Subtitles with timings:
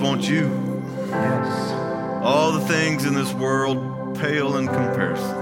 [0.00, 0.50] want you.
[1.08, 1.72] Yes.
[2.22, 5.36] All the things in this world pale in comparison.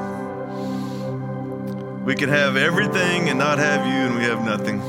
[2.04, 4.80] We can have everything and not have you, and we have nothing.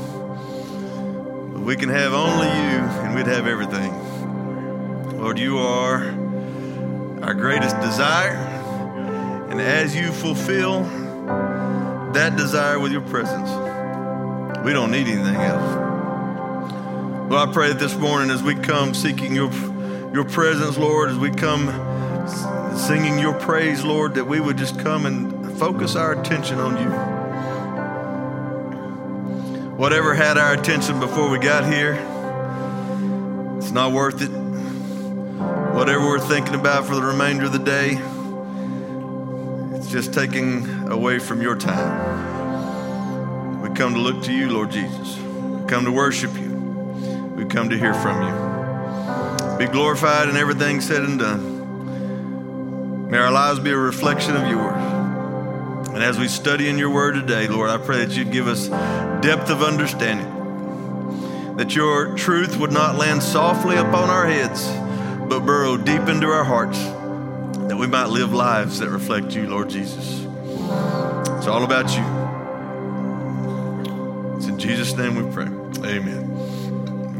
[1.52, 3.92] But we can have only you, and we'd have everything.
[5.18, 6.14] Lord, you are
[7.22, 8.36] our greatest desire.
[9.50, 10.84] And as you fulfill
[12.14, 13.50] that desire with your presence,
[14.64, 15.89] we don't need anything else.
[17.30, 19.52] Lord, I pray that this morning as we come seeking your,
[20.12, 21.68] your presence, Lord, as we come
[22.76, 26.90] singing your praise, Lord, that we would just come and focus our attention on you.
[29.76, 31.92] Whatever had our attention before we got here,
[33.58, 34.30] it's not worth it.
[35.76, 37.96] Whatever we're thinking about for the remainder of the day,
[39.76, 43.62] it's just taking away from your time.
[43.62, 45.16] We come to look to you, Lord Jesus.
[45.16, 46.49] We come to worship you.
[47.50, 49.58] Come to hear from you.
[49.58, 53.10] Be glorified in everything said and done.
[53.10, 54.80] May our lives be a reflection of yours.
[55.88, 58.68] And as we study in your word today, Lord, I pray that you'd give us
[59.20, 64.68] depth of understanding, that your truth would not land softly upon our heads,
[65.28, 66.78] but burrow deep into our hearts,
[67.66, 70.20] that we might live lives that reflect you, Lord Jesus.
[71.36, 72.04] It's all about you.
[74.36, 75.48] It's in Jesus' name we pray.
[75.84, 76.29] Amen.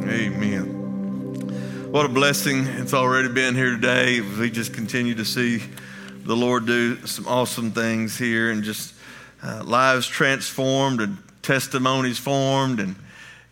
[0.08, 1.90] Amen.
[1.92, 4.20] What a blessing it's already been here today.
[4.20, 5.62] We just continue to see
[6.24, 8.94] the Lord do some awesome things here and just
[9.42, 12.96] uh, lives transformed and testimonies formed and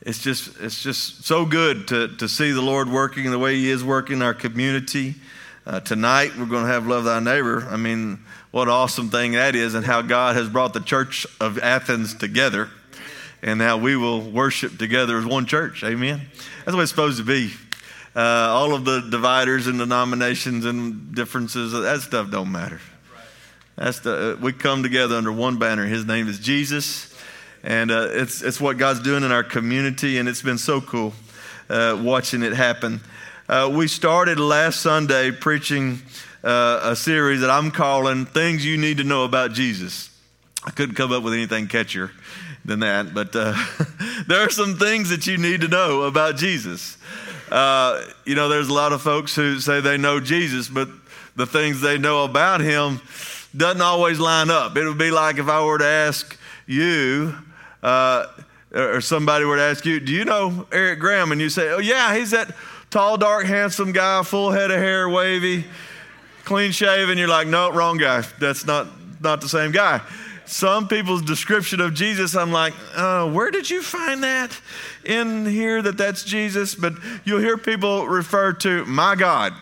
[0.01, 3.71] it's just it's just so good to, to see the Lord working the way He
[3.71, 5.17] is working in our community.
[5.67, 7.67] Uh, tonight we're going to have love thy neighbor.
[7.69, 8.21] I mean,
[8.53, 12.15] what an awesome thing that is, and how God has brought the church of Athens
[12.15, 12.71] together,
[13.43, 15.85] and how we will worship together as one church.
[15.85, 16.21] Amen.
[16.65, 17.53] That's what it's supposed to be.
[18.17, 22.81] Uh, all of the dividers and denominations and differences, that stuff don't matter.
[23.77, 25.87] That's the, we come together under one banner.
[25.87, 27.15] His name is Jesus.
[27.63, 31.13] And uh, it's, it's what God's doing in our community, and it's been so cool
[31.69, 33.01] uh, watching it happen.
[33.49, 36.01] Uh, we started last Sunday preaching
[36.43, 40.11] uh, a series that I'm calling Things You Need to Know About Jesus.
[40.65, 42.11] I couldn't come up with anything catchier
[42.69, 43.55] than that, but uh,
[44.29, 46.99] there are some things that you need to know about Jesus.
[47.51, 50.89] Uh, you know, there's a lot of folks who say they know Jesus, but
[51.35, 53.01] the things they know about him
[53.57, 54.77] doesn't always line up.
[54.77, 57.35] It would be like if I were to ask you,
[57.83, 58.27] uh,
[58.75, 61.33] or somebody were to ask you, Do you know Erick Graham?
[61.33, 62.55] And you say, Oh, yeah, he's that
[62.91, 65.65] tall, dark, handsome guy, full head of hair, wavy,
[66.45, 67.17] clean shaven.
[67.17, 68.21] You're like, No, wrong guy.
[68.39, 68.89] That's not,
[69.23, 70.03] not the same guy.
[70.49, 74.59] Some people's description of Jesus, I'm like, uh, where did you find that
[75.05, 76.75] in here that that's Jesus?
[76.75, 76.95] But
[77.27, 79.53] you'll hear people refer to my God.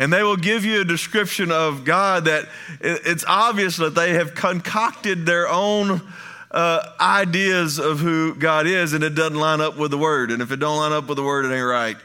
[0.00, 2.48] And they will give you a description of God that
[2.80, 6.02] it's obvious that they have concocted their own
[6.50, 10.32] uh, ideas of who God is, and it doesn't line up with the Word.
[10.32, 11.96] And if it don't line up with the Word, it ain't right.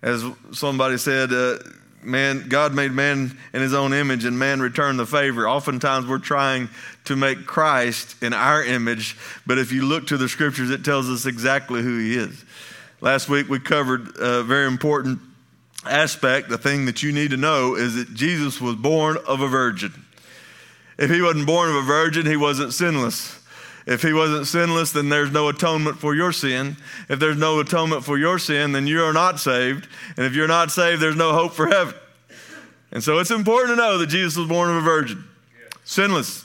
[0.00, 1.58] As somebody said, uh,
[2.04, 5.48] man, God made man in his own image and man returned the favor.
[5.48, 6.68] Oftentimes we're trying
[7.04, 9.16] to make Christ in our image,
[9.46, 12.44] but if you look to the scriptures, it tells us exactly who he is.
[13.00, 15.20] Last week we covered a very important
[15.84, 16.48] aspect.
[16.48, 19.92] The thing that you need to know is that Jesus was born of a virgin.
[20.98, 23.43] If he wasn't born of a virgin, he wasn't sinless.
[23.86, 26.76] If he wasn't sinless, then there's no atonement for your sin.
[27.08, 29.88] If there's no atonement for your sin, then you are not saved.
[30.16, 31.94] And if you're not saved, there's no hope for heaven.
[32.92, 35.24] And so it's important to know that Jesus was born of a virgin,
[35.84, 36.44] sinless.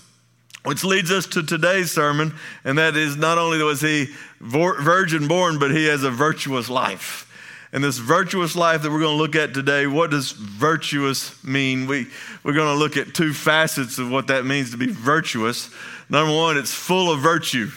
[0.66, 2.34] Which leads us to today's sermon,
[2.66, 4.08] and that is not only was he
[4.42, 7.26] virgin born, but he has a virtuous life.
[7.72, 11.88] And this virtuous life that we're going to look at today, what does virtuous mean?
[11.88, 12.08] We,
[12.44, 15.70] we're going to look at two facets of what that means to be virtuous.
[16.10, 17.70] Number one, it's full of virtue.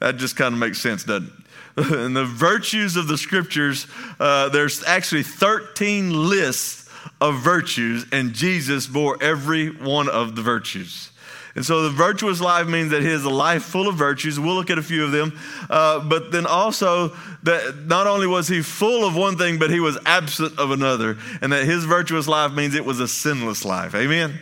[0.00, 1.32] That just kind of makes sense, doesn't it?
[1.92, 3.86] and the virtues of the scriptures,
[4.18, 6.88] uh, there's actually 13 lists
[7.20, 11.10] of virtues, and Jesus bore every one of the virtues.
[11.54, 14.38] And so the virtuous life means that he has a life full of virtues.
[14.38, 15.36] We'll look at a few of them.
[15.68, 17.08] Uh, but then also
[17.42, 21.16] that not only was he full of one thing, but he was absent of another.
[21.40, 23.96] And that his virtuous life means it was a sinless life.
[23.96, 24.38] Amen?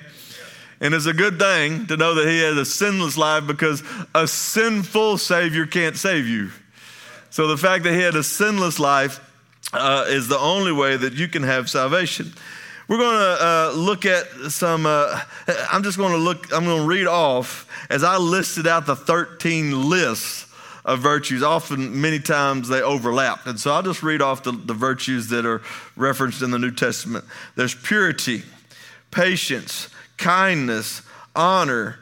[0.81, 3.83] And it's a good thing to know that he has a sinless life because
[4.15, 6.51] a sinful Savior can't save you.
[7.31, 9.21] So the fact that he had a sinless life
[9.73, 12.33] uh, is the only way that you can have salvation.
[12.89, 15.21] We're going to uh, look at some, uh,
[15.73, 18.95] I'm just going to look, I'm going to read off as I listed out the
[18.95, 20.47] 13 lists
[20.85, 21.43] of virtues.
[21.43, 23.47] Often, many times, they overlap.
[23.47, 25.63] And so I'll just read off the, the virtues that are
[25.97, 27.25] referenced in the New Testament
[27.57, 28.45] there's purity,
[29.11, 31.03] patience, kindness,
[31.35, 31.99] honor,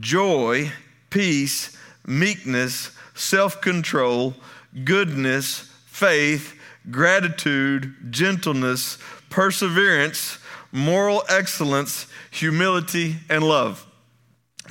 [0.00, 0.72] joy,
[1.10, 1.76] peace,
[2.06, 4.34] meekness, self control,
[4.84, 6.54] goodness, faith,
[6.90, 8.98] gratitude, gentleness,
[9.30, 10.38] perseverance,
[10.72, 13.84] moral excellence, humility, and love.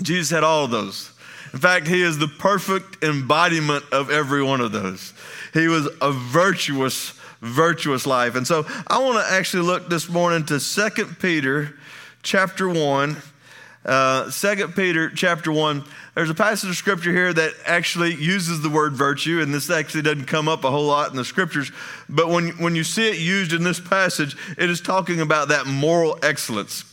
[0.01, 1.11] Jesus had all of those.
[1.53, 5.13] In fact, he is the perfect embodiment of every one of those.
[5.53, 8.35] He was a virtuous, virtuous life.
[8.35, 11.73] And so I want to actually look this morning to 2 Peter
[12.24, 13.18] chapter 1.
[13.86, 15.84] Uh, 2 Peter chapter 1.
[16.14, 20.02] There's a passage of scripture here that actually uses the word virtue, and this actually
[20.02, 21.72] doesn't come up a whole lot in the scriptures.
[22.10, 25.68] But when, when you see it used in this passage, it is talking about that
[25.68, 26.84] moral excellence.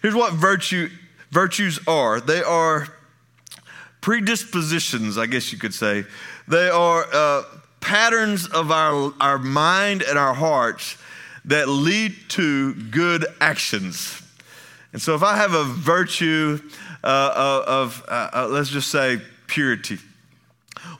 [0.00, 0.90] Here's what virtue,
[1.30, 2.88] virtues are they are
[4.00, 6.04] predispositions, I guess you could say.
[6.46, 7.42] They are uh,
[7.80, 10.98] patterns of our, our mind and our hearts
[11.46, 14.20] that lead to good actions.
[14.94, 16.60] And so if I have a virtue
[17.02, 19.98] uh, uh of, uh, uh, let's just say, purity,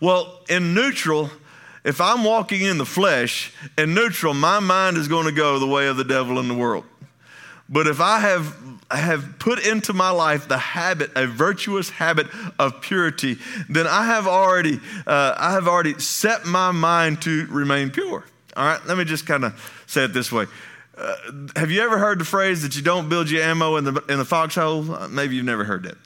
[0.00, 1.30] well, in neutral,
[1.84, 5.66] if I'm walking in the flesh, in neutral, my mind is going to go the
[5.66, 6.84] way of the devil in the world.
[7.68, 8.54] But if I have
[8.90, 12.26] have put into my life the habit, a virtuous habit
[12.58, 13.38] of purity,
[13.68, 18.24] then I have already, uh, I have already set my mind to remain pure.
[18.56, 20.46] All right, let me just kind of say it this way.
[20.96, 21.16] Uh,
[21.56, 24.18] have you ever heard the phrase that you don't build your ammo in the, in
[24.18, 24.92] the foxhole?
[24.92, 25.96] Uh, maybe you've never heard that.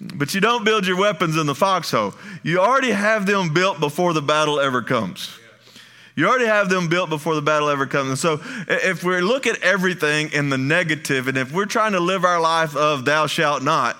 [0.00, 2.14] But you don't build your weapons in the foxhole.
[2.42, 5.38] You already have them built before the battle ever comes.
[6.14, 8.08] You already have them built before the battle ever comes.
[8.08, 12.00] And so if we look at everything in the negative, and if we're trying to
[12.00, 13.98] live our life of thou shalt not,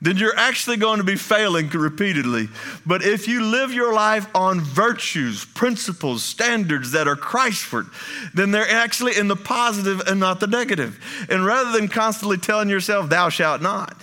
[0.00, 2.48] then you're actually going to be failing repeatedly.
[2.86, 7.90] But if you live your life on virtues, principles, standards that are Christward,
[8.32, 11.26] then they're actually in the positive and not the negative.
[11.28, 14.00] And rather than constantly telling yourself, thou shalt not,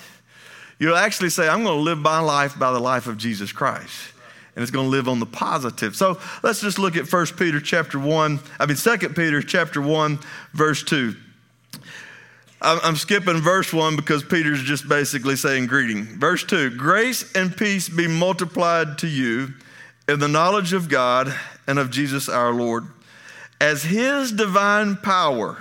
[0.79, 4.11] you'll actually say, I'm going to live my life by the life of Jesus Christ
[4.55, 5.97] and it's going to live on the positive.
[5.97, 10.19] So let's just look at 1 Peter chapter 1, I mean 2 Peter chapter 1,
[10.53, 11.13] verse 2.
[12.61, 16.03] I'm skipping verse 1 because Peter's just basically saying greeting.
[16.05, 19.53] Verse 2 Grace and peace be multiplied to you
[20.07, 21.33] in the knowledge of God
[21.67, 22.85] and of Jesus our Lord,
[23.59, 25.57] as his divine power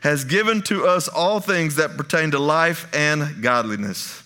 [0.00, 4.22] has given to us all things that pertain to life and godliness,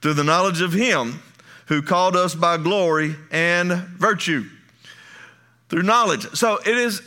[0.00, 1.22] through the knowledge of him
[1.66, 4.44] who called us by glory and virtue
[5.72, 6.28] through knowledge.
[6.34, 7.00] So it is,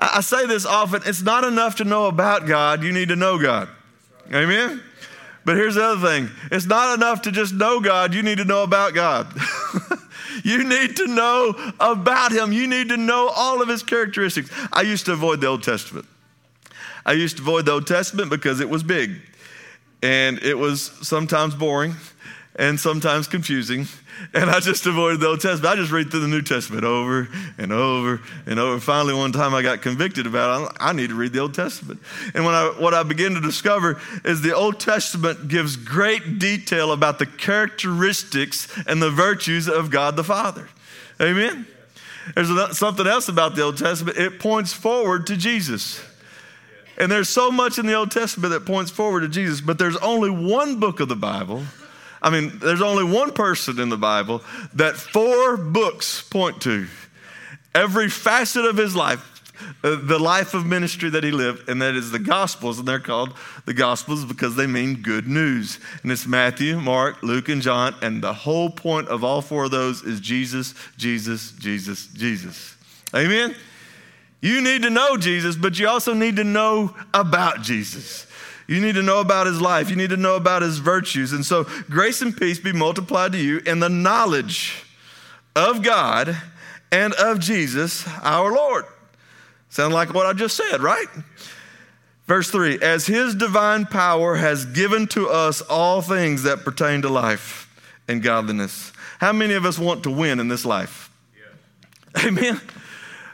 [0.00, 3.38] I say this often, it's not enough to know about God, you need to know
[3.38, 3.68] God.
[4.32, 4.82] Amen?
[5.44, 8.44] But here's the other thing it's not enough to just know God, you need to
[8.44, 9.32] know about God.
[10.44, 14.50] you need to know about Him, you need to know all of His characteristics.
[14.72, 16.06] I used to avoid the Old Testament.
[17.04, 19.20] I used to avoid the Old Testament because it was big
[20.02, 21.94] and it was sometimes boring
[22.60, 23.86] and sometimes confusing.
[24.34, 25.72] And I just avoided the Old Testament.
[25.72, 27.26] I just read through the New Testament over
[27.56, 28.78] and over and over.
[28.78, 30.76] Finally, one time I got convicted about it.
[30.78, 32.00] I need to read the Old Testament.
[32.34, 36.92] And when I, what I began to discover is the Old Testament gives great detail
[36.92, 40.68] about the characteristics and the virtues of God the Father.
[41.18, 41.66] Amen?
[42.34, 44.18] There's something else about the Old Testament.
[44.18, 46.04] It points forward to Jesus.
[46.98, 49.96] And there's so much in the Old Testament that points forward to Jesus, but there's
[49.96, 51.64] only one book of the Bible
[52.22, 54.42] I mean, there's only one person in the Bible
[54.74, 56.86] that four books point to.
[57.74, 59.26] Every facet of his life,
[59.82, 62.98] uh, the life of ministry that he lived, and that is the Gospels, and they're
[62.98, 63.34] called
[63.64, 65.78] the Gospels because they mean good news.
[66.02, 69.70] And it's Matthew, Mark, Luke, and John, and the whole point of all four of
[69.70, 72.76] those is Jesus, Jesus, Jesus, Jesus.
[73.14, 73.54] Amen?
[74.40, 78.26] You need to know Jesus, but you also need to know about Jesus.
[78.70, 79.90] You need to know about his life.
[79.90, 81.32] You need to know about his virtues.
[81.32, 84.84] And so, grace and peace be multiplied to you in the knowledge
[85.56, 86.36] of God
[86.92, 88.84] and of Jesus our Lord.
[89.70, 91.08] Sound like what I just said, right?
[92.28, 97.08] Verse 3 As his divine power has given to us all things that pertain to
[97.08, 97.68] life
[98.06, 98.92] and godliness.
[99.18, 101.10] How many of us want to win in this life?
[101.36, 102.28] Yeah.
[102.28, 102.60] Amen.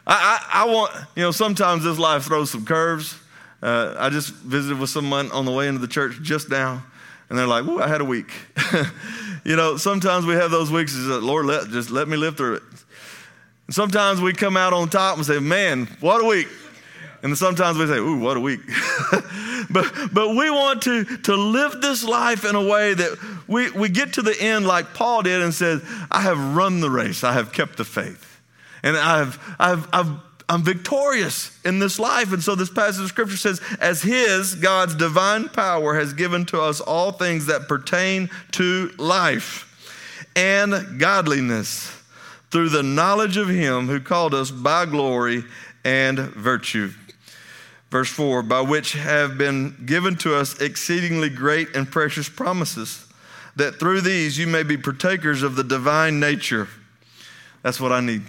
[0.06, 3.18] I, I, I want, you know, sometimes this life throws some curves.
[3.62, 6.84] Uh, I just visited with someone on the way into the church just now,
[7.28, 8.30] and they're like, "Ooh, I had a week."
[9.44, 10.94] you know, sometimes we have those weeks.
[10.94, 12.62] Is that Lord, let just let me live through it.
[13.66, 16.48] And sometimes we come out on top and say, "Man, what a week!"
[17.22, 18.60] And sometimes we say, ooh, what a week.
[19.70, 23.88] but, but we want to, to live this life in a way that we, we
[23.88, 27.32] get to the end like Paul did and said, I have run the race, I
[27.32, 28.40] have kept the faith.
[28.84, 30.10] And I've, I've, I've,
[30.48, 32.32] I'm victorious in this life.
[32.32, 36.60] And so this passage of scripture says, as His, God's divine power, has given to
[36.60, 39.64] us all things that pertain to life
[40.36, 41.90] and godliness
[42.50, 45.44] through the knowledge of Him who called us by glory
[45.84, 46.92] and virtue.
[47.90, 53.04] Verse 4 by which have been given to us exceedingly great and precious promises,
[53.56, 56.68] that through these you may be partakers of the divine nature.
[57.62, 58.22] That's what I need.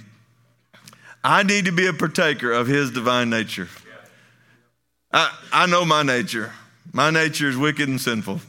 [1.24, 3.68] I need to be a partaker of His divine nature.
[5.12, 6.54] I, I know my nature.
[6.94, 8.42] My nature is wicked and sinful.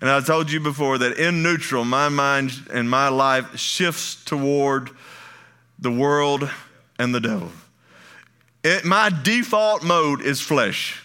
[0.00, 4.90] And I told you before that in neutral, my mind and my life shifts toward
[5.78, 6.48] the world
[6.98, 7.50] and the devil.
[8.62, 11.02] It, my default mode is flesh.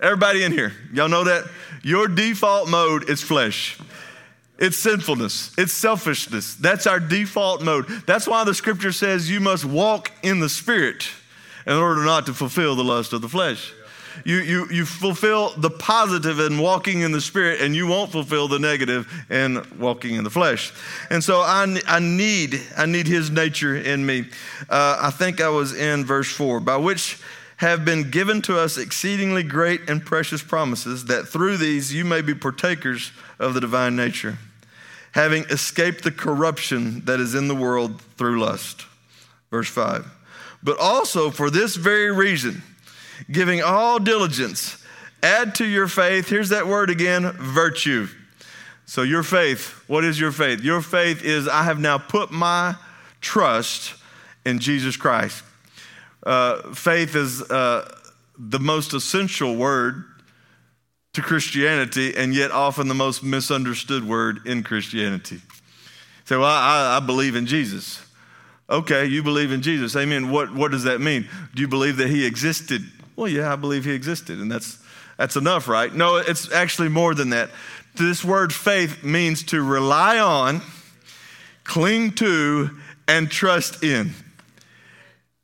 [0.00, 1.44] Everybody in here, y'all know that?
[1.82, 3.78] Your default mode is flesh.
[4.64, 5.52] It's sinfulness.
[5.58, 6.54] It's selfishness.
[6.54, 7.86] That's our default mode.
[8.06, 11.06] That's why the scripture says you must walk in the spirit
[11.66, 13.74] in order not to fulfill the lust of the flesh.
[14.24, 18.48] You, you, you fulfill the positive in walking in the spirit, and you won't fulfill
[18.48, 20.72] the negative in walking in the flesh.
[21.10, 24.24] And so I, I need I need His nature in me.
[24.70, 27.20] Uh, I think I was in verse four, by which
[27.56, 32.22] have been given to us exceedingly great and precious promises, that through these you may
[32.22, 34.38] be partakers of the divine nature,
[35.14, 38.84] having escaped the corruption that is in the world through lust.
[39.48, 40.04] Verse 5.
[40.60, 42.64] But also for this very reason,
[43.30, 44.84] giving all diligence,
[45.22, 48.08] add to your faith, here's that word again, virtue.
[48.86, 50.62] So, your faith, what is your faith?
[50.62, 52.74] Your faith is I have now put my
[53.20, 53.94] trust
[54.44, 55.44] in Jesus Christ.
[56.24, 57.88] Uh, faith is uh,
[58.36, 60.04] the most essential word
[61.14, 65.40] to Christianity, and yet often the most misunderstood word in Christianity.
[66.24, 68.04] So, well, I, I believe in Jesus.
[68.68, 69.94] Okay, you believe in Jesus.
[69.94, 70.30] Amen.
[70.30, 71.28] What, what does that mean?
[71.54, 72.82] Do you believe that he existed?
[73.14, 74.78] Well, yeah, I believe he existed, and that's,
[75.16, 75.94] that's enough, right?
[75.94, 77.50] No, it's actually more than that.
[77.94, 80.62] This word faith means to rely on,
[81.62, 82.70] cling to,
[83.06, 84.12] and trust in.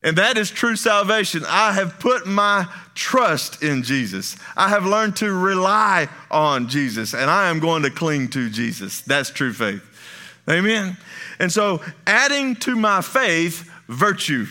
[0.02, 1.44] And that is true salvation.
[1.46, 2.66] I have put my
[3.00, 4.36] trust in Jesus.
[4.58, 9.00] I have learned to rely on Jesus, and I am going to cling to Jesus.
[9.00, 9.82] That's true faith.
[10.48, 10.98] Amen.
[11.38, 14.46] And so, adding to my faith, virtue.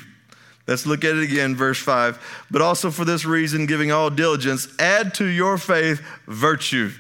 [0.68, 2.48] Let's look at it again, verse 5.
[2.50, 6.92] But also for this reason, giving all diligence, add to your faith virtue.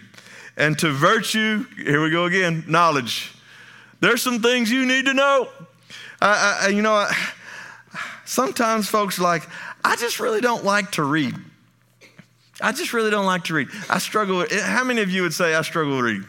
[0.55, 3.33] And to virtue, here we go again, knowledge.
[4.01, 5.49] There's some things you need to know.
[6.21, 7.11] I, I, you know, I,
[8.29, 9.43] sometimes folks like,
[9.83, 11.35] I just really don't like to read.
[12.61, 13.69] I just really don't like to read.
[13.89, 16.27] I struggle with, how many of you would say I struggle with reading?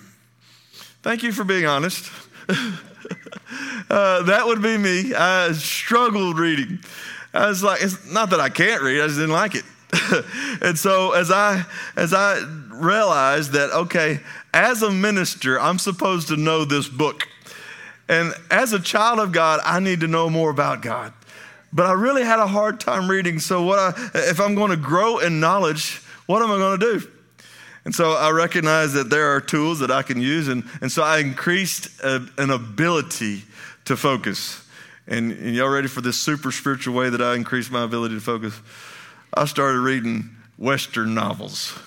[1.03, 2.11] Thank you for being honest.
[2.49, 5.15] uh, that would be me.
[5.15, 6.79] I struggled reading.
[7.35, 9.65] I was like, it's not that I can't read, I just didn't like it.
[10.63, 11.65] and so as I
[11.97, 12.39] as I
[12.71, 14.21] realized that okay,
[14.55, 17.27] as a minister, I'm supposed to know this book.
[18.09, 21.13] And as a child of God, I need to know more about God.
[21.73, 23.39] But I really had a hard time reading.
[23.39, 26.99] So what I if I'm going to grow in knowledge, what am I going to
[26.99, 27.09] do?
[27.85, 30.49] And so I recognized that there are tools that I can use.
[30.49, 33.45] And, and so I increased a, an ability
[33.87, 34.67] to focus.
[35.07, 38.21] And, and y'all ready for this super spiritual way that I increased my ability to
[38.21, 38.59] focus?
[39.33, 41.79] I started reading Western novels.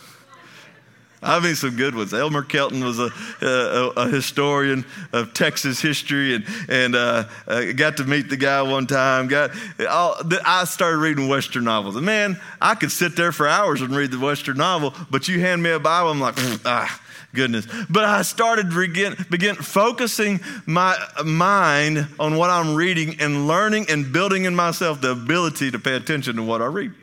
[1.23, 2.13] I mean, some good ones.
[2.13, 3.09] Elmer Kelton was a,
[3.41, 8.61] a, a historian of Texas history, and and uh, uh, got to meet the guy
[8.61, 9.27] one time.
[9.27, 13.95] Got I started reading Western novels, and man, I could sit there for hours and
[13.95, 14.93] read the Western novel.
[15.09, 17.01] But you hand me a Bible, I'm like, ah,
[17.33, 17.67] goodness.
[17.89, 24.11] But I started begin, begin focusing my mind on what I'm reading and learning and
[24.11, 26.93] building in myself the ability to pay attention to what I read.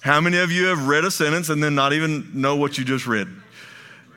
[0.00, 2.84] How many of you have read a sentence and then not even know what you
[2.84, 3.28] just read?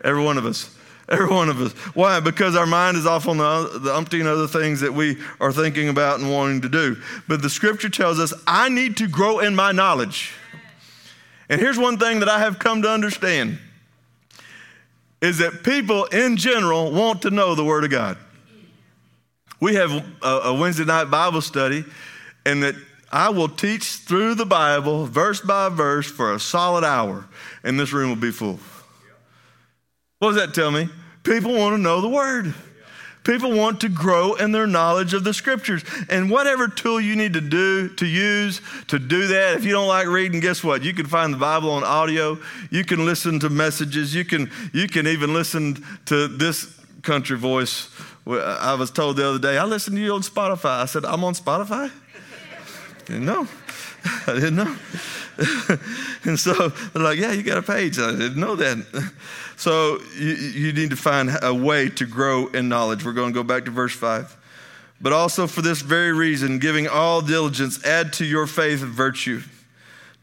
[0.03, 0.75] Every one of us.
[1.10, 1.74] Every one of us.
[1.93, 2.20] Why?
[2.20, 5.89] Because our mind is off on the, the umpteen other things that we are thinking
[5.89, 6.96] about and wanting to do.
[7.27, 10.34] But the scripture tells us, I need to grow in my knowledge.
[11.50, 13.60] And here's one thing that I have come to understand
[15.22, 18.17] is that people in general want to know the Word of God.
[19.60, 19.91] We have
[20.24, 21.86] a, a Wednesday night Bible study,
[22.46, 22.75] and that
[23.12, 27.27] I will teach through the Bible, verse by verse, for a solid hour,
[27.63, 28.60] and this room will be full.
[30.22, 30.88] What does that tell me?
[31.24, 32.54] People want to know the Word.
[33.24, 35.84] People want to grow in their knowledge of the scriptures.
[36.12, 39.88] And whatever tool you need to do, to use to do that, if you don't
[39.88, 40.84] like reading, guess what?
[40.84, 42.38] You can find the Bible on audio.
[42.70, 44.13] You can listen to messages.
[44.13, 47.90] You can, you can even listen to this country voice.
[48.28, 50.82] I was told the other day, I listened to you on Spotify.
[50.82, 51.92] I said, I'm on Spotify?
[53.10, 53.48] Know.
[54.27, 54.75] I didn't know.
[56.24, 58.00] and so they're like, yeah, you got a page.
[58.00, 59.12] I didn't know that.
[59.58, 63.05] So you, you need to find a way to grow in knowledge.
[63.05, 64.36] We're going to go back to verse 5.
[65.00, 69.43] But also for this very reason, giving all diligence, add to your faith virtue,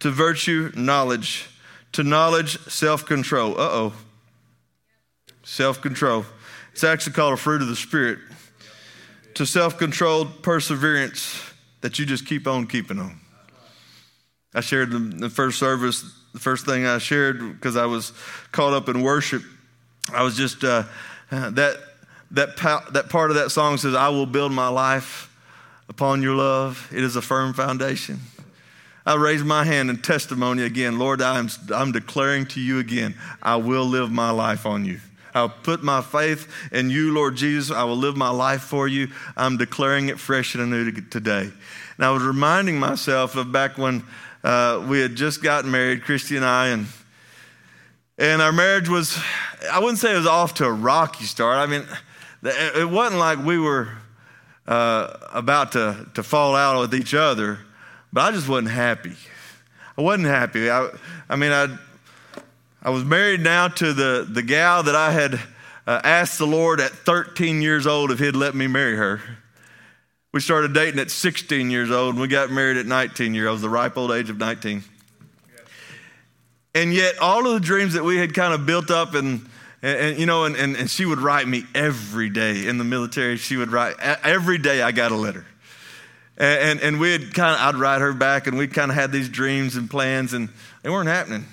[0.01, 1.49] to virtue, knowledge,
[1.93, 3.53] to knowledge, self control.
[3.53, 3.93] Uh oh.
[5.45, 6.25] Self control.
[6.73, 8.19] It's actually called a fruit of the Spirit.
[9.35, 11.41] To self controlled perseverance
[11.81, 13.21] that you just keep on keeping on.
[14.55, 16.03] I shared the first service,
[16.33, 18.13] the first thing I shared because I was
[18.53, 19.43] caught up in worship.
[20.13, 20.85] I was just uh,
[21.31, 21.77] that
[22.31, 25.35] that that part of that song says, "I will build my life
[25.89, 26.89] upon your love.
[26.93, 28.21] It is a firm foundation."
[29.05, 31.23] I raise my hand in testimony again, Lord.
[31.23, 35.01] I'm I'm declaring to you again, I will live my life on you.
[35.35, 37.75] I'll put my faith in you, Lord Jesus.
[37.75, 39.09] I will live my life for you.
[39.37, 41.51] I'm declaring it fresh and anew today.
[41.97, 44.05] And I was reminding myself of back when
[44.45, 46.87] uh, we had just gotten married, Christy and I, and
[48.19, 49.17] and our marriage was,
[49.71, 51.57] I wouldn't say it was off to a rocky start.
[51.57, 51.87] I mean,
[52.43, 53.91] it wasn't like we were
[54.67, 57.61] uh, about to, to fall out with each other,
[58.13, 59.15] but I just wasn't happy.
[59.97, 60.69] I wasn't happy.
[60.69, 60.91] I,
[61.29, 61.79] I mean, I,
[62.83, 65.35] I was married now to the, the gal that I had
[65.87, 69.21] uh, asked the Lord at 13 years old if He'd let me marry her.
[70.39, 73.61] We started dating at 16 years old and we got married at 19 years old,
[73.61, 74.85] the ripe old age of 19.
[76.77, 79.51] And yet, all of the dreams that we had kind of built up, and,
[79.83, 82.85] and, and you know, and, and, and, she would write me every day in the
[82.85, 83.37] military.
[83.37, 85.45] She would write, every day I got a letter.
[86.37, 88.95] And, and, and we had kind of, I'd write her back, and we kind of
[88.95, 90.51] had these dreams and plans, and
[90.85, 91.47] they weren't happening.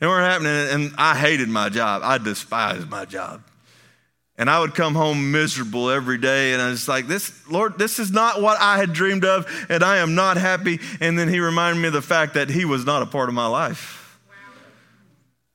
[0.00, 2.02] They weren't happening, and I hated my job.
[2.04, 3.42] I despised my job.
[4.40, 6.54] And I would come home miserable every day.
[6.54, 9.84] And I was like, this, Lord, this is not what I had dreamed of, and
[9.84, 10.80] I am not happy.
[10.98, 13.34] And then he reminded me of the fact that he was not a part of
[13.34, 14.18] my life.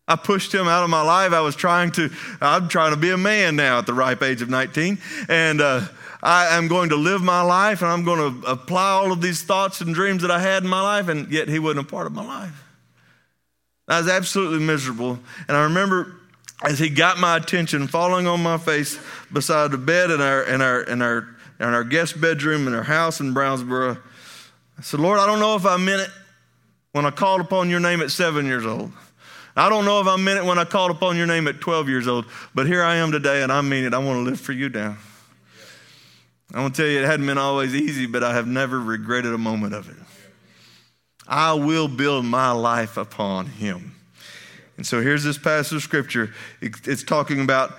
[0.08, 1.34] I pushed him out of my life.
[1.34, 4.43] I was trying to, I'm trying to be a man now at the ripe age
[4.43, 5.00] of 19.
[5.30, 5.82] And uh,
[6.21, 9.41] I am going to live my life and I'm going to apply all of these
[9.41, 12.06] thoughts and dreams that I had in my life, and yet he wasn't a part
[12.06, 12.63] of my life.
[13.88, 15.17] I was absolutely miserable.
[15.48, 16.17] And I remember
[16.63, 19.00] as he got my attention, falling on my face
[19.32, 22.84] beside the bed in our, in our, in our, in our guest bedroom in our
[22.84, 24.00] house in Brownsboro.
[24.78, 26.10] I said, Lord, I don't know if I meant it
[26.91, 28.91] when I called upon your name at seven years old.
[29.58, 31.88] I don't know if I meant it when I called upon your name at 12
[31.88, 33.94] years old, but here I am today and I mean it.
[33.94, 34.98] I want to live for you now.
[36.54, 39.34] I want to tell you, it hadn't been always easy, but I have never regretted
[39.34, 39.96] a moment of it.
[41.28, 43.94] I will build my life upon him.
[44.78, 46.34] And so here's this passage of scripture.
[46.62, 47.78] It's talking about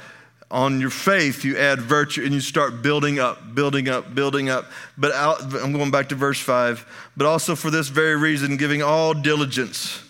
[0.50, 4.70] on your faith, you add virtue and you start building up, building up, building up.
[4.96, 7.10] But out, I'm going back to verse 5.
[7.16, 10.02] But also for this very reason, giving all diligence.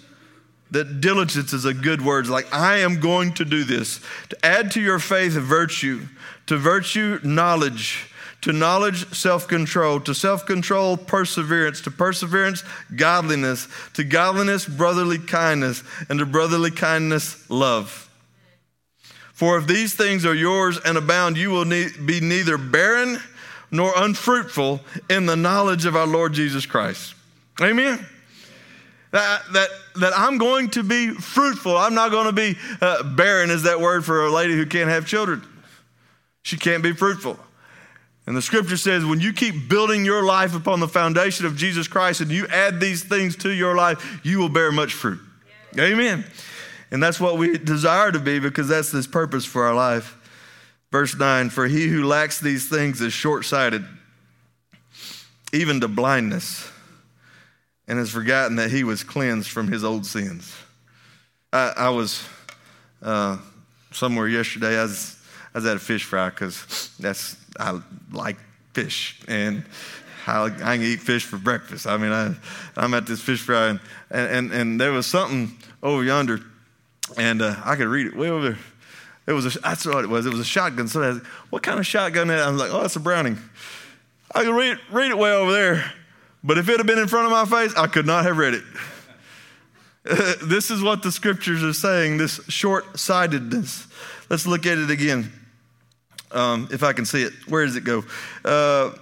[0.72, 2.26] That diligence is a good word.
[2.26, 4.00] Like, I am going to do this.
[4.28, 6.06] To add to your faith virtue,
[6.46, 8.10] to virtue, knowledge
[8.42, 12.62] to knowledge, self control, to self control, perseverance, to perseverance,
[12.94, 18.02] godliness, to godliness, brotherly kindness, and to brotherly kindness, love.
[19.32, 23.18] For if these things are yours and abound, you will be neither barren
[23.70, 27.14] nor unfruitful in the knowledge of our Lord Jesus Christ.
[27.60, 28.04] Amen.
[29.10, 29.68] That, that,
[30.00, 31.76] that I'm going to be fruitful.
[31.76, 34.90] I'm not going to be uh, barren, is that word for a lady who can't
[34.90, 35.42] have children.
[36.42, 37.38] She can't be fruitful.
[38.26, 41.86] And the scripture says when you keep building your life upon the foundation of Jesus
[41.86, 45.20] Christ and you add these things to your life, you will bear much fruit.
[45.74, 45.84] Yeah.
[45.84, 46.24] Amen.
[46.90, 50.16] And that's what we desire to be because that's this purpose for our life.
[50.90, 53.84] Verse 9 For he who lacks these things is short sighted,
[55.52, 56.70] even to blindness,
[57.88, 60.54] and has forgotten that he was cleansed from his old sins.
[61.52, 62.26] I, I was
[63.02, 63.38] uh,
[63.92, 64.78] somewhere yesterday.
[64.78, 65.15] I was,
[65.56, 67.80] I was at a fish fry because that's I
[68.12, 68.36] like
[68.74, 69.64] fish and
[70.26, 71.86] I, I can eat fish for breakfast.
[71.86, 72.34] I mean, I,
[72.76, 76.40] I'm at this fish fry and, and, and there was something over yonder
[77.16, 78.58] and uh, I could read it way over there.
[79.26, 80.26] It was a, that's what it was.
[80.26, 80.88] It was a shotgun.
[80.88, 82.46] So I was, like, what kind of shotgun is that?
[82.46, 83.38] I was like, oh, that's a Browning.
[84.34, 85.90] I could read, read it way over there.
[86.44, 88.52] But if it had been in front of my face, I could not have read
[88.52, 88.64] it.
[90.42, 93.86] this is what the scriptures are saying, this short sightedness.
[94.28, 95.32] Let's look at it again.
[96.32, 98.04] Um, if I can see it, where does it go?
[98.44, 98.92] Uh,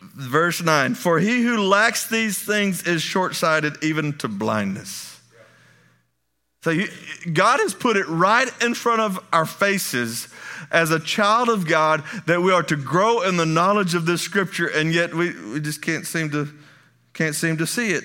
[0.00, 5.20] verse 9 For he who lacks these things is short sighted even to blindness.
[6.62, 6.88] So you,
[7.32, 10.28] God has put it right in front of our faces
[10.70, 14.22] as a child of God that we are to grow in the knowledge of this
[14.22, 16.48] scripture, and yet we, we just can't seem to
[17.14, 18.04] can't seem to see it.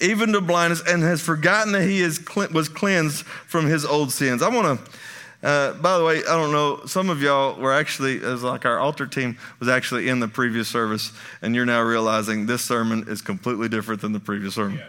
[0.00, 2.20] Even to blindness, and has forgotten that he is,
[2.52, 4.42] was cleansed from his old sins.
[4.42, 4.90] I want to
[5.42, 8.64] uh, by the way, I don't know, some of y'all were actually, it was like
[8.64, 13.06] our altar team was actually in the previous service, and you're now realizing this sermon
[13.08, 14.80] is completely different than the previous sermon.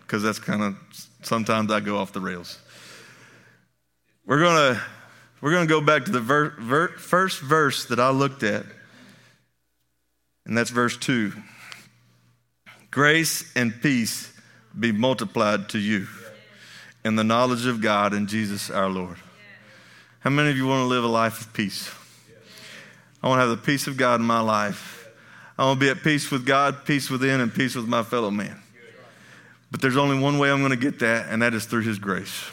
[0.00, 0.76] Because that's kind of,
[1.22, 2.58] sometimes I go off the rails.
[4.24, 4.82] We're going to.
[5.40, 8.64] We're going to go back to the ver- ver- first verse that I looked at,
[10.46, 11.32] and that's verse 2.
[12.92, 14.32] Grace and peace
[14.78, 16.06] be multiplied to you
[17.04, 19.16] in the knowledge of God and Jesus our Lord.
[20.20, 21.90] How many of you want to live a life of peace?
[23.22, 25.08] I want to have the peace of God in my life.
[25.58, 28.30] I want to be at peace with God, peace within, and peace with my fellow
[28.30, 28.60] man.
[29.70, 31.98] But there's only one way I'm going to get that, and that is through His
[31.98, 32.50] grace.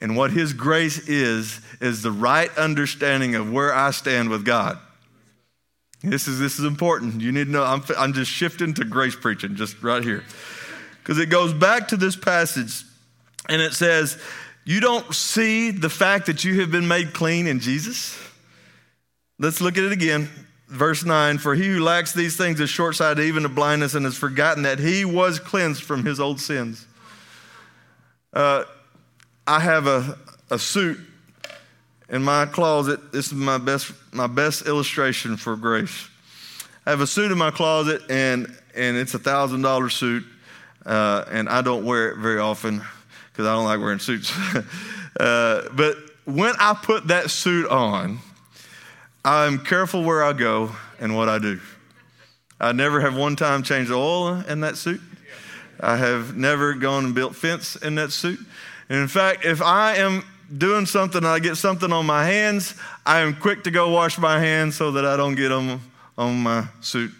[0.00, 4.78] And what His grace is, is the right understanding of where I stand with God.
[6.02, 7.20] This is, this is important.
[7.20, 10.24] You need to know, I'm, I'm just shifting to grace preaching, just right here.
[11.02, 12.84] Because it goes back to this passage
[13.48, 14.18] and it says,
[14.64, 18.18] You don't see the fact that you have been made clean in Jesus?
[19.38, 20.30] Let's look at it again.
[20.68, 24.04] Verse 9 For he who lacks these things is short sighted, even to blindness, and
[24.04, 26.86] has forgotten that he was cleansed from his old sins.
[28.32, 28.64] Uh,
[29.46, 30.18] I have a,
[30.50, 30.98] a suit
[32.08, 33.12] in my closet.
[33.12, 36.08] This is my best, my best illustration for grace.
[36.84, 40.24] I have a suit in my closet, and, and it's a $1,000 suit,
[40.84, 42.82] uh, and I don't wear it very often
[43.36, 44.32] because I don't like wearing suits.
[45.20, 48.18] uh, but when I put that suit on,
[49.26, 51.60] I'm careful where I go and what I do.
[52.58, 55.02] I never have one time changed oil in that suit.
[55.78, 58.40] I have never gone and built fence in that suit.
[58.88, 60.24] And in fact, if I am
[60.56, 64.16] doing something and I get something on my hands, I am quick to go wash
[64.16, 65.82] my hands so that I don't get them
[66.16, 67.12] on my suit.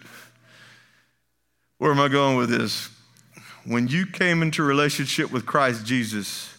[1.77, 2.89] Where am I going with this?
[3.67, 6.57] When you came into relationship with Christ Jesus,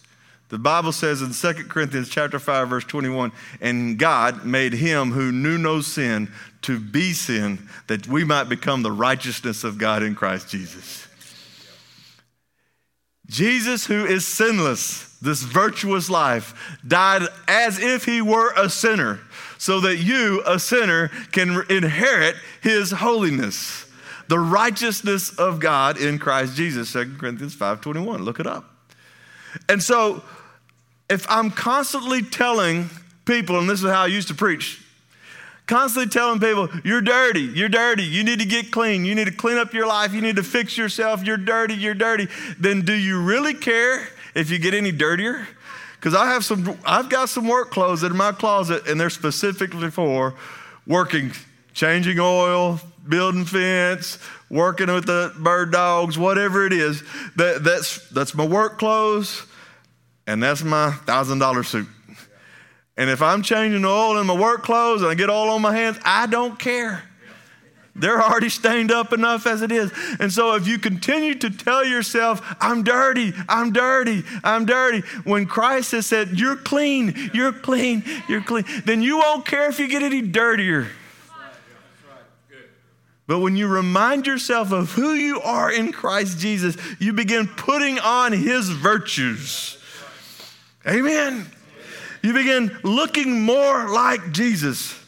[0.49, 5.31] the Bible says in 2 Corinthians chapter 5 verse 21, and God made him who
[5.31, 10.13] knew no sin to be sin that we might become the righteousness of God in
[10.13, 11.07] Christ Jesus.
[13.27, 19.19] Jesus who is sinless, this virtuous life, died as if he were a sinner
[19.57, 23.85] so that you, a sinner, can inherit his holiness
[24.29, 26.93] the righteousness of God in Christ Jesus.
[26.93, 28.23] 2 Corinthians 5:21.
[28.23, 28.75] Look it up.
[29.67, 30.23] And so
[31.09, 32.91] if I'm constantly telling
[33.25, 34.79] people, and this is how I used to preach,
[35.65, 39.31] constantly telling people, you're dirty, you're dirty, you need to get clean, you need to
[39.31, 42.27] clean up your life, you need to fix yourself, you're dirty, you're dirty,
[42.59, 45.47] then do you really care if you get any dirtier?
[45.95, 49.89] Because I have some, I've got some work clothes in my closet, and they're specifically
[49.89, 50.35] for
[50.85, 51.31] working,
[51.73, 54.17] changing oil, building fence,
[54.49, 57.03] working with the bird dogs, whatever it is.
[57.35, 59.45] That, that's, that's my work clothes,
[60.27, 61.87] and that's my $1,000 suit.
[62.97, 65.61] And if I'm changing the oil in my work clothes and I get oil on
[65.61, 67.03] my hands, I don't care.
[67.95, 69.91] They're already stained up enough as it is.
[70.19, 75.45] And so if you continue to tell yourself, I'm dirty, I'm dirty, I'm dirty, when
[75.45, 79.87] Christ has said, You're clean, you're clean, you're clean, then you won't care if you
[79.87, 80.87] get any dirtier.
[83.29, 87.99] But when you remind yourself of who you are in Christ Jesus, you begin putting
[87.99, 89.77] on his virtues.
[90.87, 91.45] Amen.
[92.23, 94.99] You begin looking more like Jesus.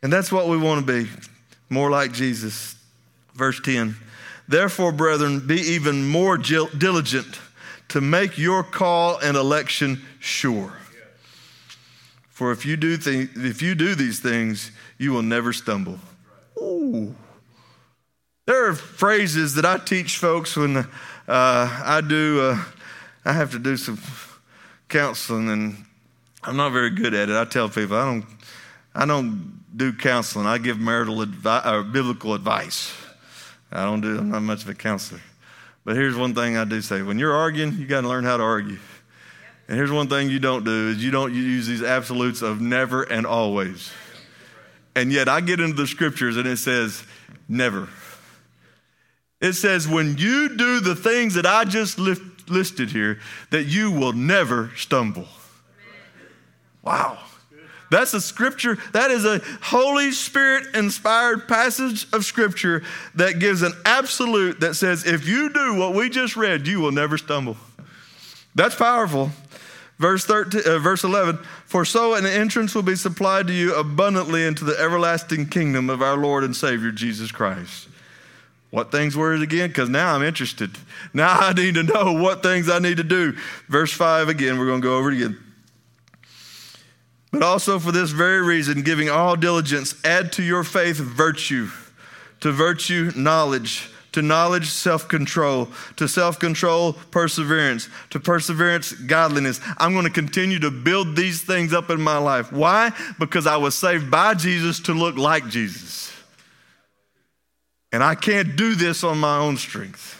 [0.00, 1.10] And that's what we want to be
[1.68, 2.76] more like Jesus.
[3.34, 3.96] Verse 10
[4.46, 7.40] Therefore, brethren, be even more diligent
[7.88, 10.74] to make your call and election sure.
[12.28, 15.98] For if you do, th- if you do these things, you will never stumble.
[16.56, 17.12] Ooh.
[18.50, 20.84] There are phrases that I teach folks when uh,
[21.28, 22.64] I do, uh,
[23.24, 23.96] I have to do some
[24.88, 25.84] counseling, and
[26.42, 27.36] I'm not very good at it.
[27.36, 28.26] I tell people I don't,
[28.92, 30.46] I don't do counseling.
[30.46, 32.92] I give marital advi- or biblical advice.
[33.70, 34.18] I don't do.
[34.18, 35.20] I'm not much of a counselor.
[35.84, 38.36] But here's one thing I do say: when you're arguing, you got to learn how
[38.36, 38.80] to argue.
[39.68, 43.04] And here's one thing you don't do: is you don't use these absolutes of never
[43.04, 43.92] and always.
[44.96, 47.04] And yet, I get into the scriptures and it says
[47.48, 47.88] never.
[49.40, 54.12] It says, when you do the things that I just listed here, that you will
[54.12, 55.26] never stumble.
[56.82, 57.18] Wow.
[57.90, 62.84] That's a scripture, that is a Holy Spirit inspired passage of scripture
[63.16, 66.92] that gives an absolute that says, if you do what we just read, you will
[66.92, 67.56] never stumble.
[68.54, 69.30] That's powerful.
[69.98, 74.46] Verse, 13, uh, verse 11 For so an entrance will be supplied to you abundantly
[74.46, 77.88] into the everlasting kingdom of our Lord and Savior Jesus Christ.
[78.70, 79.68] What things were it again?
[79.68, 80.70] Because now I'm interested.
[81.12, 83.32] Now I need to know what things I need to do.
[83.68, 85.38] Verse 5 again, we're going to go over it again.
[87.32, 91.68] But also for this very reason, giving all diligence, add to your faith virtue,
[92.40, 99.60] to virtue, knowledge to knowledge, self control, to self control, perseverance, to perseverance, godliness.
[99.78, 102.52] I'm going to continue to build these things up in my life.
[102.52, 102.92] Why?
[103.18, 106.09] Because I was saved by Jesus to look like Jesus.
[107.92, 110.16] And I can't do this on my own strength.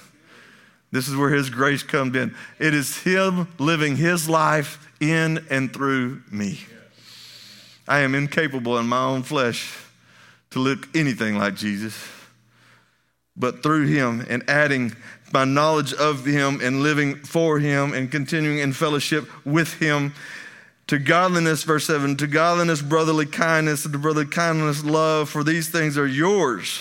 [0.92, 2.34] This is where His grace comes in.
[2.58, 6.60] It is Him living His life in and through me.
[7.86, 9.76] I am incapable in my own flesh
[10.50, 11.96] to look anything like Jesus
[13.40, 14.94] but through him and adding
[15.32, 20.12] my knowledge of him and living for him and continuing in fellowship with him.
[20.88, 25.68] To godliness, verse 7, to godliness, brotherly kindness, and to brotherly kindness, love, for these
[25.68, 26.80] things are yours.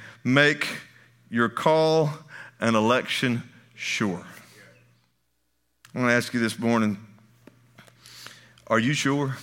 [0.23, 0.67] make
[1.29, 2.11] your call
[2.59, 3.43] and election
[3.75, 4.25] sure.
[5.93, 6.97] I want to ask you this morning
[8.67, 9.35] are you sure?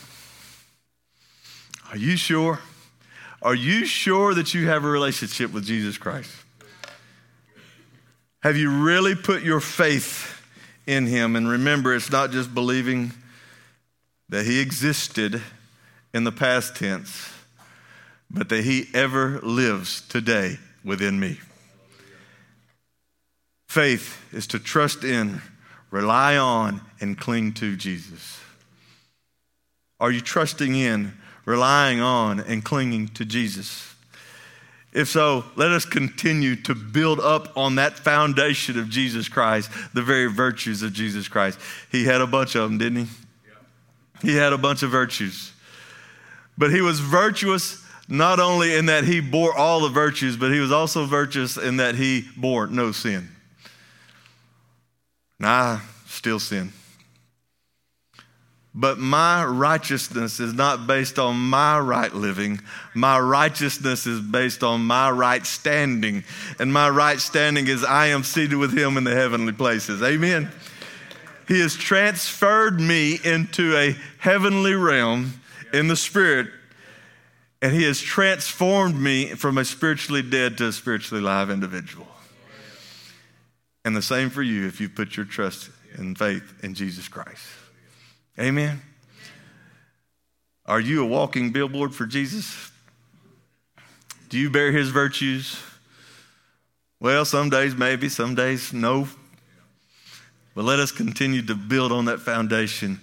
[1.90, 2.60] Are you sure?
[3.42, 6.30] Are you sure that you have a relationship with Jesus Christ?
[8.42, 10.42] Have you really put your faith
[10.86, 11.36] in Him?
[11.36, 13.12] And remember, it's not just believing
[14.30, 15.42] that He existed
[16.14, 17.30] in the past tense,
[18.30, 21.38] but that He ever lives today within me.
[23.68, 25.42] Faith is to trust in,
[25.90, 28.40] rely on, and cling to Jesus.
[30.00, 31.12] Are you trusting in
[31.44, 33.94] relying on and clinging to Jesus?
[34.92, 40.02] If so, let us continue to build up on that foundation of Jesus Christ, the
[40.02, 41.58] very virtues of Jesus Christ.
[41.92, 43.08] He had a bunch of them, didn't he?
[44.22, 45.52] He had a bunch of virtues.
[46.56, 50.60] But he was virtuous not only in that he bore all the virtues, but he
[50.60, 53.28] was also virtuous in that he bore no sin.
[55.40, 56.72] I still sin.
[58.74, 62.60] But my righteousness is not based on my right living.
[62.94, 66.22] My righteousness is based on my right standing.
[66.58, 70.02] And my right standing is I am seated with him in the heavenly places.
[70.02, 70.50] Amen.
[71.48, 75.40] He has transferred me into a heavenly realm
[75.72, 76.48] in the spirit,
[77.60, 82.06] and he has transformed me from a spiritually dead to a spiritually alive individual.
[83.84, 87.46] And the same for you if you put your trust and faith in Jesus Christ.
[88.38, 88.80] Amen.
[90.66, 92.70] Are you a walking billboard for Jesus?
[94.28, 95.58] Do you bear his virtues?
[97.00, 99.08] Well, some days maybe, some days no.
[100.54, 103.00] But let us continue to build on that foundation,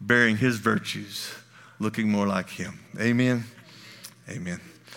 [0.00, 1.34] bearing his virtues,
[1.78, 2.80] looking more like him.
[2.98, 3.44] Amen.
[4.32, 4.71] Amen.